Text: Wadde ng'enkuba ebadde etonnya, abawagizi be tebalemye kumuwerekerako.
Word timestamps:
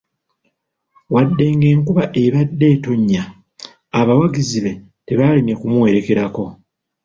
Wadde 1.13 1.45
ng'enkuba 1.57 2.03
ebadde 2.23 2.65
etonnya, 2.75 3.23
abawagizi 3.99 4.59
be 4.63 4.73
tebalemye 5.05 5.53
kumuwerekerako. 5.59 6.43